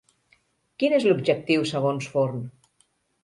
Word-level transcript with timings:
Quin 0.83 0.95
és 0.99 1.05
l'objectiu 1.09 1.67
segons 1.73 2.07
Forn? 2.15 2.43